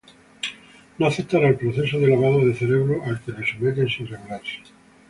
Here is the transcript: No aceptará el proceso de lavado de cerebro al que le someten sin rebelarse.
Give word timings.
No 0.97 1.05
aceptará 1.05 1.47
el 1.49 1.57
proceso 1.57 1.99
de 1.99 2.07
lavado 2.07 2.43
de 2.43 2.55
cerebro 2.55 3.03
al 3.05 3.21
que 3.21 3.33
le 3.33 3.45
someten 3.45 3.87
sin 3.87 4.07
rebelarse. 4.07 4.57